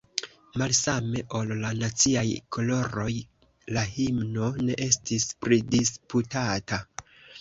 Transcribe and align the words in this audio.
Malsame 0.59 1.19
ol 1.39 1.51
la 1.65 1.69
naciaj 1.81 2.23
koloroj, 2.57 3.11
la 3.77 3.83
himno 3.99 4.49
ne 4.71 4.79
estis 4.87 5.29
pridisputata. 5.45 6.81